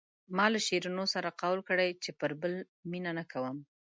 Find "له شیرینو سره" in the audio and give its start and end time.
0.53-1.29